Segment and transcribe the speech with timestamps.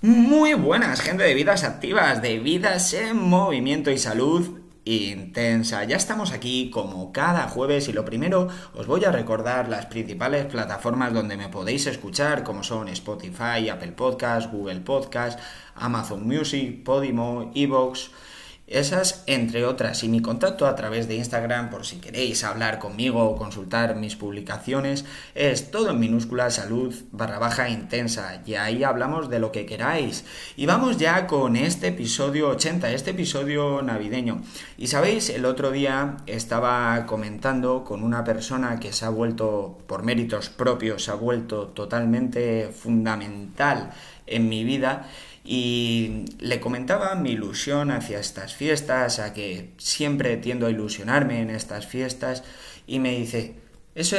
[0.00, 5.82] Muy buenas, gente de vidas activas, de vidas en movimiento y salud intensa.
[5.82, 10.46] Ya estamos aquí como cada jueves y lo primero os voy a recordar las principales
[10.46, 15.40] plataformas donde me podéis escuchar, como son Spotify, Apple Podcast, Google Podcast,
[15.74, 18.12] Amazon Music, Podimo, Evox.
[18.68, 23.24] Esas, entre otras, y mi contacto a través de Instagram, por si queréis hablar conmigo
[23.24, 29.30] o consultar mis publicaciones, es todo en minúscula salud barra baja intensa, y ahí hablamos
[29.30, 30.26] de lo que queráis.
[30.54, 34.42] Y vamos ya con este episodio 80, este episodio navideño.
[34.76, 40.02] Y sabéis, el otro día estaba comentando con una persona que se ha vuelto, por
[40.02, 43.92] méritos propios, se ha vuelto totalmente fundamental
[44.26, 45.08] en mi vida
[45.50, 51.48] y le comentaba mi ilusión hacia estas fiestas, a que siempre tiendo a ilusionarme en
[51.48, 52.44] estas fiestas,
[52.86, 53.54] y me dice,
[53.94, 54.18] eso,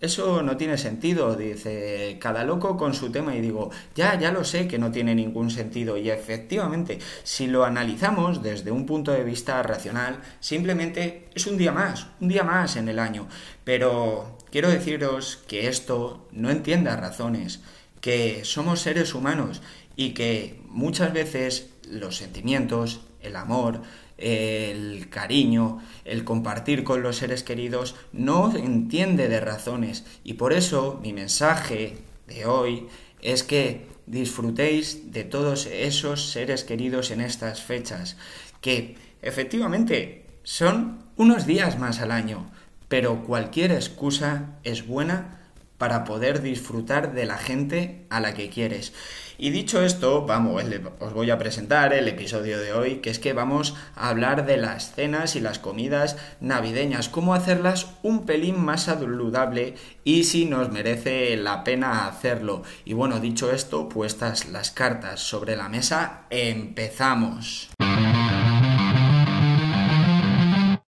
[0.00, 4.44] eso no tiene sentido, dice, cada loco con su tema, y digo, ya, ya lo
[4.44, 9.24] sé que no tiene ningún sentido, y efectivamente, si lo analizamos desde un punto de
[9.24, 13.28] vista racional, simplemente es un día más, un día más en el año,
[13.62, 17.60] pero quiero deciros que esto no entienda razones,
[18.00, 19.60] que somos seres humanos
[19.96, 23.82] y que muchas veces los sentimientos, el amor,
[24.18, 30.04] el cariño, el compartir con los seres queridos no entiende de razones.
[30.24, 32.86] Y por eso mi mensaje de hoy
[33.20, 38.16] es que disfrutéis de todos esos seres queridos en estas fechas
[38.60, 42.50] que efectivamente son unos días más al año,
[42.88, 45.45] pero cualquier excusa es buena
[45.78, 48.92] para poder disfrutar de la gente a la que quieres.
[49.38, 50.64] Y dicho esto, vamos,
[50.98, 54.56] os voy a presentar el episodio de hoy, que es que vamos a hablar de
[54.56, 60.72] las cenas y las comidas navideñas, cómo hacerlas un pelín más saludable y si nos
[60.72, 62.62] merece la pena hacerlo.
[62.86, 67.68] Y bueno, dicho esto, puestas las cartas sobre la mesa, empezamos.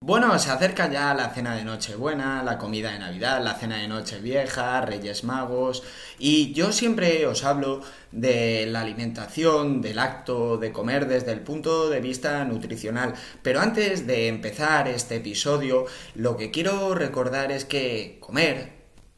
[0.06, 3.88] Bueno, se acerca ya la cena de Nochebuena, la comida de Navidad, la cena de
[3.88, 5.82] Nochevieja, Reyes Magos,
[6.19, 7.81] y yo siempre os hablo
[8.12, 13.14] de la alimentación, del acto de comer desde el punto de vista nutricional.
[13.41, 18.74] Pero antes de empezar este episodio, lo que quiero recordar es que comer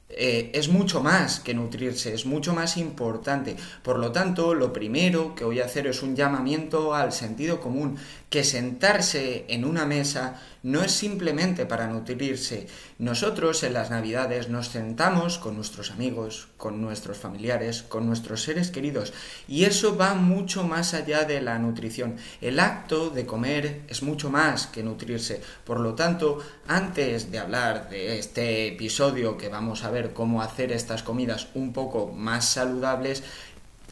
[0.08, 3.56] eh, es mucho más que nutrirse, es mucho más importante.
[3.82, 7.96] Por lo tanto, lo primero que voy a hacer es un llamamiento al sentido común,
[8.30, 12.66] que sentarse en una mesa no es simplemente para nutrirse.
[12.98, 18.72] Nosotros en las Navidades nos sentamos con nuestros amigos, con nuestros familiares, con nuestros seres
[18.72, 19.12] queridos,
[19.46, 22.16] y eso va mucho más allá de la nutrición.
[22.40, 25.40] El acto de comer es mucho más que nutrirse.
[25.64, 30.72] Por lo tanto, antes de hablar de este episodio que vamos a ver cómo hacer
[30.72, 33.22] estas comidas un poco más saludables,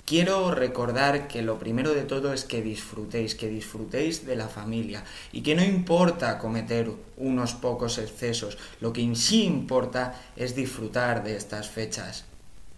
[0.06, 5.02] Quiero recordar que lo primero de todo es que disfrutéis, que disfrutéis de la familia
[5.32, 11.36] y que no importa cometer unos pocos excesos, lo que sí importa es disfrutar de
[11.36, 12.26] estas fechas.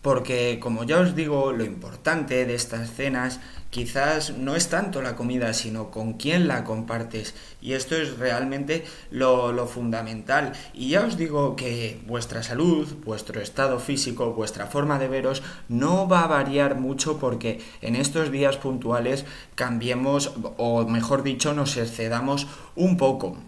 [0.06, 3.40] Porque, como ya os digo, lo importante de estas cenas
[3.70, 7.34] quizás no es tanto la comida, sino con quién la compartes.
[7.60, 10.52] Y esto es realmente lo, fundamental.
[10.72, 16.06] Y ya os digo que vuestra salud, vuestro estado físico, vuestra forma de veros no
[16.06, 19.24] va a variar mucho porque en estos días puntuales
[19.56, 22.46] cambiemos, o mejor dicho, nos excedamos
[22.76, 23.38] un poco.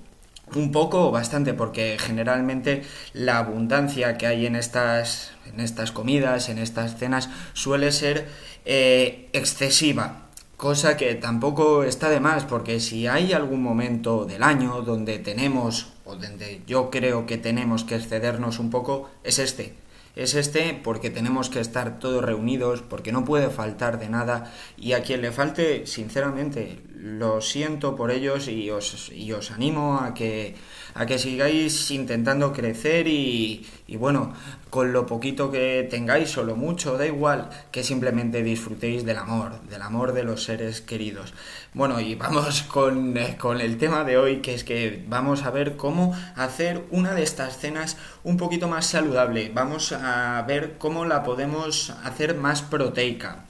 [0.54, 2.82] Un poco o bastante, porque generalmente
[3.12, 8.28] la abundancia que hay en estas, en estas comidas, en estas cenas, suele ser
[8.64, 10.28] eh, excesiva.
[10.56, 15.92] Cosa que tampoco está de más, porque si hay algún momento del año donde tenemos,
[16.04, 19.74] o donde yo creo que tenemos que excedernos un poco, es este
[20.18, 24.92] es este porque tenemos que estar todos reunidos, porque no puede faltar de nada y
[24.92, 30.14] a quien le falte, sinceramente, lo siento por ellos y os, y os animo a
[30.14, 30.56] que,
[30.94, 34.34] a que sigáis intentando crecer y, y bueno,
[34.68, 39.60] con lo poquito que tengáis o lo mucho, da igual, que simplemente disfrutéis del amor,
[39.62, 41.34] del amor de los seres queridos.
[41.72, 45.50] Bueno, y vamos con, eh, con el tema de hoy, que es que vamos a
[45.50, 49.52] ver cómo hacer una de estas cenas un poquito más saludable.
[49.54, 53.47] Vamos a ver cómo la podemos hacer más proteica.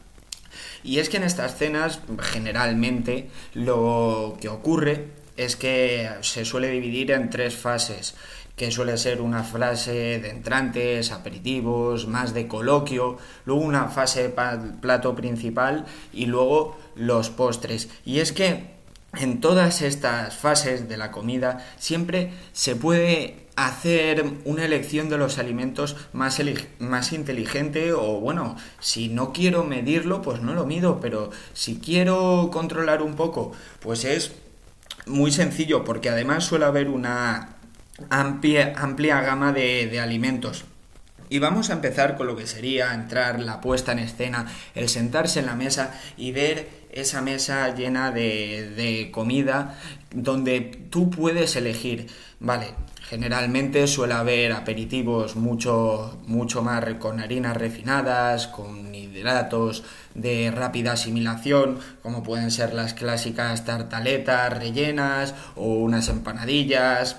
[0.85, 7.13] Y es que en estas cenas, generalmente, lo que ocurre es que se suele dividir
[7.13, 8.15] en tres fases
[8.59, 13.17] que suele ser una fase de entrantes, aperitivos, más de coloquio,
[13.47, 14.35] luego una fase
[14.81, 17.89] plato principal y luego los postres.
[18.05, 18.78] Y es que
[19.19, 25.39] en todas estas fases de la comida siempre se puede hacer una elección de los
[25.39, 26.41] alimentos más,
[26.79, 32.51] más inteligente o bueno, si no quiero medirlo, pues no lo mido, pero si quiero
[32.53, 33.51] controlar un poco,
[33.81, 34.33] pues es
[35.07, 37.57] muy sencillo porque además suele haber una
[38.11, 40.65] amplia, amplia gama de, de alimentos.
[41.31, 45.41] Y vamos a empezar con lo que sería entrar la puesta en escena, el sentarse
[45.41, 49.79] en la mesa y ver esa mesa llena de, comida
[50.11, 52.07] donde tú puedes elegir,
[52.41, 52.75] vale,
[53.09, 59.83] Generalmente suele haber aperitivos mucho, mucho más con harinas refinadas, con hidratos
[60.15, 67.17] de rápida asimilación, como pueden ser las clásicas tartaletas rellenas o unas empanadillas,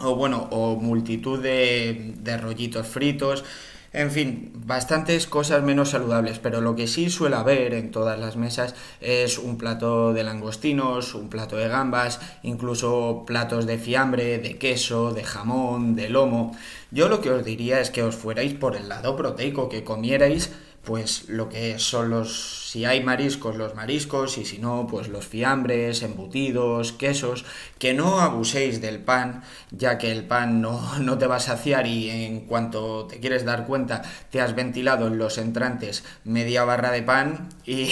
[0.00, 3.44] o bueno, o multitud de rollitos fritos.
[3.92, 8.36] En fin, bastantes cosas menos saludables, pero lo que sí suele haber en todas las
[8.36, 14.58] mesas es un plato de langostinos, un plato de gambas, incluso platos de fiambre, de
[14.58, 16.54] queso, de jamón, de lomo.
[16.90, 20.50] Yo lo que os diría es que os fuerais por el lado proteico, que comierais
[20.88, 25.26] pues lo que son los, si hay mariscos, los mariscos, y si no, pues los
[25.26, 27.44] fiambres, embutidos, quesos,
[27.78, 31.86] que no abuséis del pan, ya que el pan no, no te va a saciar
[31.86, 34.00] y en cuanto te quieres dar cuenta,
[34.30, 37.90] te has ventilado en los entrantes media barra de pan y,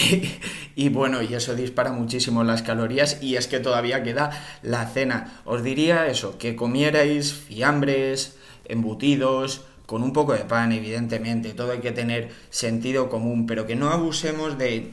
[0.75, 4.31] y bueno, y eso dispara muchísimo las calorías y es que todavía queda
[4.63, 5.43] la cena.
[5.45, 11.81] Os diría eso, que comierais fiambres, embutidos, con un poco de pan, evidentemente, todo hay
[11.81, 14.93] que tener sentido común, pero que no abusemos de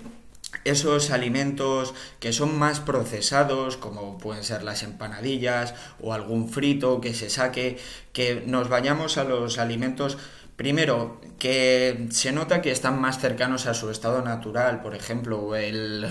[0.63, 7.13] esos alimentos que son más procesados, como pueden ser las empanadillas o algún frito que
[7.13, 7.78] se saque,
[8.13, 10.18] que nos vayamos a los alimentos
[10.56, 16.07] Primero, que se nota que están más cercanos a su estado natural, por ejemplo, el,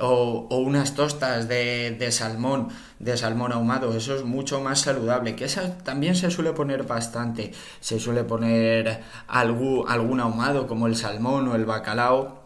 [0.00, 2.68] o, unas tostas de, de, salmón,
[2.98, 7.52] de salmón ahumado, eso es mucho más saludable, que esa también se suele poner bastante,
[7.80, 12.42] se suele poner algún, algún ahumado como el salmón o el bacalao,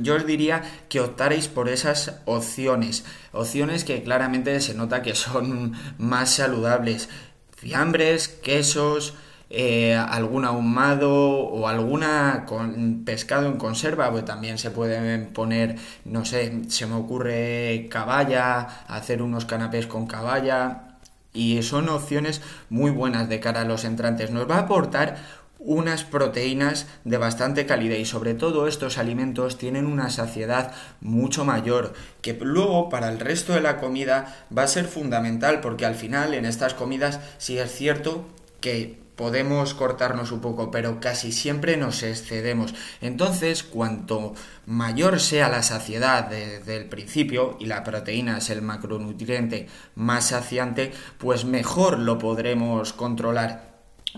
[0.00, 5.74] yo os diría que optaréis por esas opciones, opciones que claramente se nota que son
[5.98, 7.08] más saludables,
[7.56, 9.14] fiambres, quesos,
[9.52, 16.24] eh, algún ahumado o alguna con pescado en conserva, pues también se pueden poner, no
[16.24, 20.98] sé, se me ocurre caballa, hacer unos canapés con caballa
[21.32, 24.30] y son opciones muy buenas de cara a los entrantes.
[24.30, 25.16] Nos va a aportar
[25.58, 31.92] unas proteínas de bastante calidad y sobre todo estos alimentos tienen una saciedad mucho mayor
[32.22, 36.32] que luego para el resto de la comida va a ser fundamental porque al final
[36.34, 38.26] en estas comidas sí es cierto
[38.60, 42.74] que podemos cortarnos un poco, pero casi siempre nos excedemos.
[43.02, 44.32] Entonces, cuanto
[44.64, 50.92] mayor sea la saciedad desde el principio, y la proteína es el macronutriente más saciante,
[51.18, 53.68] pues mejor lo podremos controlar.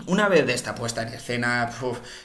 [0.07, 1.69] Una vez de esta puesta en escena,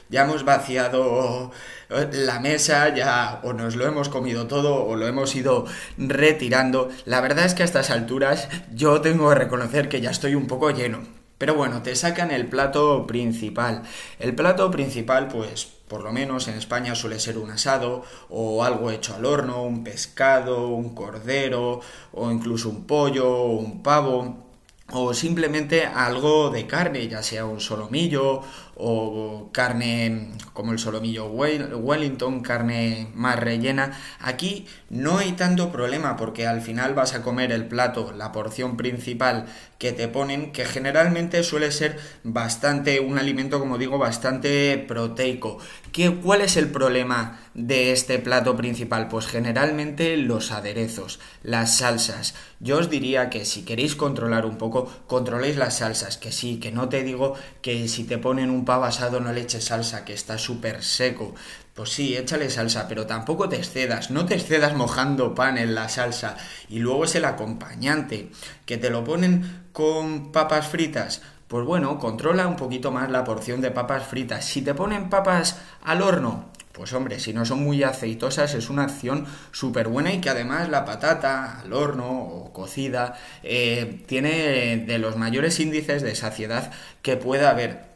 [0.07, 1.51] ya hemos vaciado
[1.89, 5.65] la mesa, ya o nos lo hemos comido todo o lo hemos ido
[5.97, 6.87] retirando.
[7.03, 10.47] La verdad es que a estas alturas yo tengo que reconocer que ya estoy un
[10.47, 11.18] poco lleno.
[11.39, 13.83] Pero bueno, te sacan el plato principal.
[14.19, 18.91] El plato principal, pues, por lo menos en España suele ser un asado o algo
[18.91, 21.79] hecho al horno, un pescado, un cordero
[22.11, 24.49] o incluso un pollo un pavo
[24.91, 28.41] o simplemente algo de carne, ya sea un solomillo
[28.79, 33.91] o carne como el solomillo Wellington, carne más rellena.
[34.19, 38.77] Aquí no hay tanto problema porque al final vas a comer el plato, la porción
[38.77, 39.45] principal
[39.77, 45.57] que te ponen, que generalmente suele ser bastante, un alimento como digo, bastante proteico.
[45.93, 49.07] ¿Qué, ¿Cuál es el problema de este plato principal?
[49.07, 52.35] Pues generalmente los aderezos, las salsas.
[52.59, 56.73] Yo os diría que si queréis controlar un poco, controléis las salsas, que sí, que
[56.73, 60.13] no te digo que si te ponen un pavo asado no le eches salsa, que
[60.13, 61.33] está súper seco.
[61.73, 65.89] Pues sí, échale salsa, pero tampoco te excedas, no te excedas mojando pan en la
[65.89, 66.37] salsa.
[66.69, 68.29] Y luego es el acompañante,
[68.67, 71.23] que te lo ponen con papas fritas.
[71.47, 74.45] Pues bueno, controla un poquito más la porción de papas fritas.
[74.45, 78.83] Si te ponen papas al horno, pues hombre, si no son muy aceitosas es una
[78.83, 84.99] acción súper buena y que además la patata al horno o cocida eh, tiene de
[84.99, 86.71] los mayores índices de saciedad
[87.01, 87.88] que pueda haber.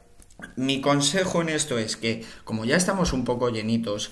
[0.55, 4.11] Mi consejo en esto es que, como ya estamos un poco llenitos,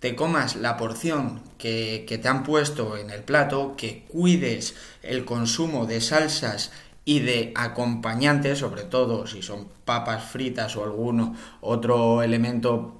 [0.00, 5.86] te comas la porción que, te han puesto en el plato, que cuides el consumo
[5.86, 6.70] de salsas
[7.04, 12.98] y de acompañantes, sobre todo si son papas fritas o algún otro elemento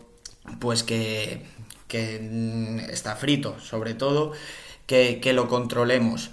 [0.58, 1.44] pues que,
[1.86, 4.32] que está frito, sobre todo,
[4.86, 6.30] que, que lo controlemos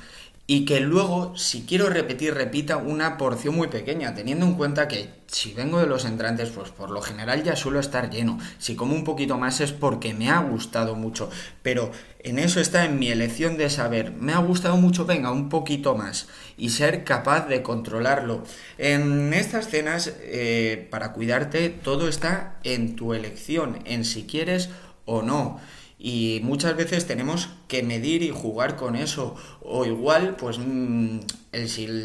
[0.48, 5.10] y que luego, si quiero repetir, repita una porción muy pequeña, teniendo en cuenta que
[5.25, 8.38] si vengo de los entrantes, pues por lo general ya suelo estar lleno.
[8.60, 11.32] Si como un poquito más es porque me ha gustado mucho,
[11.64, 15.50] pero en eso está en mi elección de saber, me ha gustado mucho, venga, un
[15.50, 18.44] poquito más y ser capaz de controlarlo.
[18.78, 24.70] En estas cenas, eh, para cuidarte, todo está en tu elección, en si quieres
[25.06, 25.60] o no
[26.06, 29.36] y muchas veces tenemos que medir y jugar con eso.
[29.64, 31.22] O igual pues mm,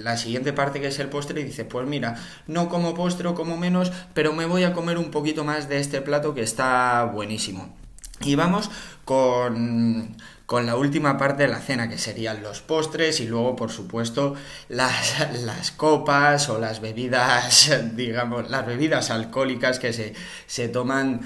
[0.02, 2.14] la siguiente parte que es el postre dice pues mira
[2.46, 5.80] no como postre o como menos pero me voy a comer un poquito más de
[5.80, 7.76] este plato que está buenísimo.
[8.22, 8.70] Y vamos
[9.04, 10.16] con,
[10.46, 14.34] con la última parte de la cena, que serían los postres y luego, por supuesto,
[14.68, 20.14] las, las, copas o las bebidas, digamos, las bebidas alcohólicas que se,
[20.46, 21.22] se toman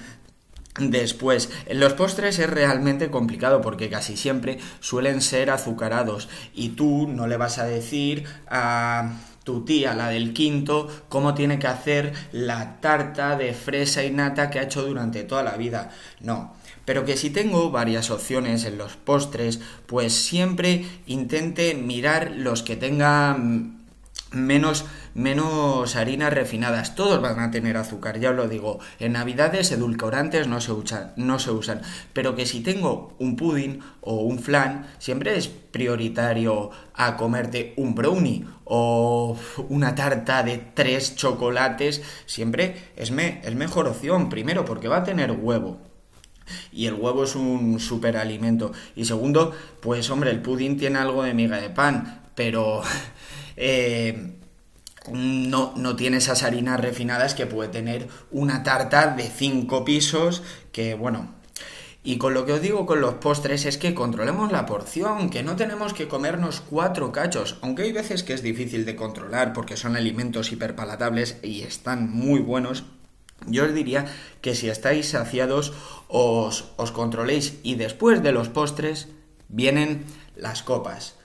[0.78, 7.28] Después, los postres es realmente complicado porque casi siempre suelen ser azucarados y tú no
[7.28, 12.80] le vas a decir a tu tía, la del quinto, cómo tiene que hacer la
[12.80, 15.90] tarta de fresa y nata que ha hecho durante toda la vida.
[16.20, 16.54] No.
[16.84, 22.76] Pero que si tengo varias opciones en los postres, pues siempre intente mirar los que
[22.76, 23.83] tengan
[24.34, 26.94] menos, menos harinas refinadas.
[26.94, 28.80] Todos van a tener azúcar, ya os lo digo.
[28.98, 31.82] En Navidades edulcorantes no se, usan, no se usan.
[32.12, 37.94] Pero que si tengo un pudding o un flan, siempre es prioritario a comerte un
[37.94, 39.36] brownie o
[39.68, 42.02] una tarta de tres chocolates.
[42.26, 44.28] Siempre es, me, es mejor opción.
[44.28, 45.78] Primero, porque va a tener huevo.
[46.72, 48.72] Y el huevo es un superalimento.
[48.96, 52.82] Y segundo, pues hombre, el pudding tiene algo de miga de pan, pero
[53.56, 54.36] eh,
[55.12, 60.42] no, no, tiene esas harinas refinadas que puede tener una tarta de cinco pisos
[60.72, 61.34] que, bueno,
[62.06, 65.42] y con lo que os digo con los postres es que controlemos la porción, que
[65.42, 69.78] no tenemos que comernos cuatro cachos, aunque hay veces que es difícil de controlar porque
[69.78, 72.84] son alimentos hiperpalatables y están muy buenos.
[73.46, 74.04] Yo os diría
[74.42, 75.72] que si estáis saciados
[76.08, 79.08] os, os controléis y después de los postres
[79.48, 80.04] vienen
[80.36, 81.16] las copas.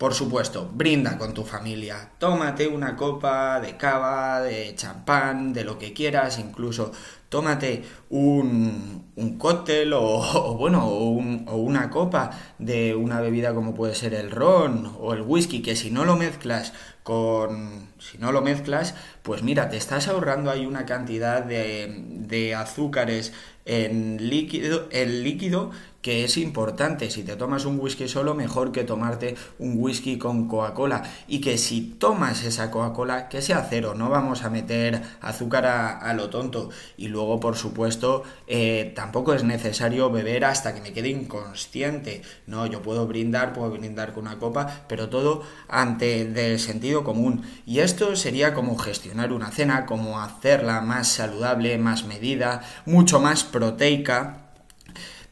[0.00, 2.12] Por supuesto, brinda con tu familia.
[2.16, 6.90] Tómate una copa de cava, de champán, de lo que quieras, incluso
[7.28, 14.14] tómate un, un cóctel o, bueno, o, una copa de una bebida como puede ser
[14.14, 17.90] el ron o el whisky, que si no lo mezclas con...
[17.98, 23.34] si no lo mezclas, pues mira, te estás ahorrando ahí una cantidad de, de azúcares
[23.66, 25.70] en líquido, en líquido
[26.02, 27.10] que es importante.
[27.10, 31.02] Si te tomas un whisky solo, mejor que tomarte un whisky con Coca-Cola.
[31.28, 36.12] Y que si tomas esa Coca-Cola, que sea cero, no vamos a meter azúcar a,
[36.14, 36.70] lo tonto.
[36.96, 42.22] Y luego, por supuesto, eh, tampoco es necesario beber hasta que me quede inconsciente.
[42.46, 47.42] No, yo puedo brindar, puedo brindar con una copa, pero todo ante del sentido común.
[47.66, 53.44] Y esto sería como gestionar una cena, como hacerla más saludable, más medida, mucho más
[53.44, 54.39] proteica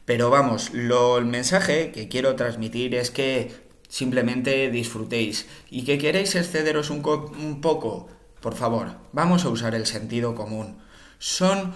[0.09, 3.51] pero vamos, lo, el mensaje que quiero transmitir es que
[3.89, 5.45] simplemente disfrutéis.
[5.69, 8.07] Y que queréis excederos un, un poco,
[8.41, 10.79] por favor, vamos a usar el sentido común.
[11.19, 11.75] Son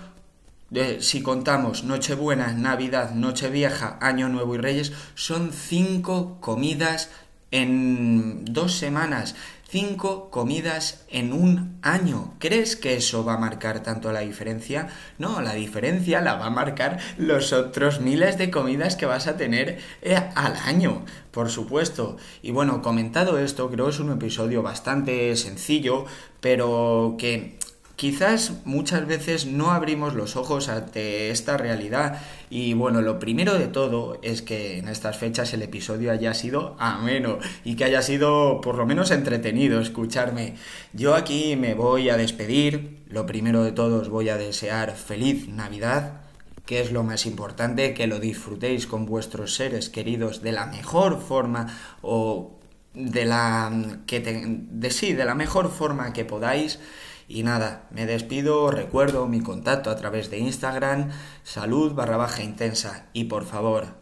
[0.98, 7.12] si contamos Nochebuena, Navidad, Nochevieja, Año Nuevo y Reyes, son cinco comidas
[7.52, 9.36] en dos semanas
[9.74, 12.36] cinco comidas en un año.
[12.38, 14.88] ¿Crees que eso va a marcar tanto la diferencia?
[15.18, 19.36] No, la diferencia la va a marcar los otros miles de comidas que vas a
[19.36, 22.18] tener eh, al año, por supuesto.
[22.44, 26.06] Y bueno, comentado esto, creo que es un episodio bastante sencillo,
[26.40, 27.58] pero que
[28.04, 32.20] Quizás muchas veces no abrimos los ojos ante esta realidad
[32.50, 36.76] y bueno, lo primero de todo es que en estas fechas el episodio haya sido
[36.80, 40.56] ameno y que haya sido por lo menos entretenido escucharme.
[40.92, 45.48] Yo aquí me voy a despedir, lo primero de todo os voy a desear feliz
[45.48, 46.24] Navidad,
[46.66, 51.22] que es lo más importante, que lo disfrutéis con vuestros seres queridos de la mejor
[51.22, 51.68] forma
[52.02, 52.60] o
[52.94, 53.72] de la
[54.08, 56.80] que de sí, de la mejor forma que podáis.
[57.28, 61.12] Y nada, me despido, recuerdo mi contacto a través de Instagram,
[61.44, 63.08] salud barra baja intensa.
[63.14, 63.96] Y por favor,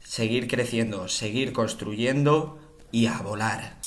[0.00, 2.58] seguir creciendo, seguir construyendo
[2.90, 3.78] y a volar.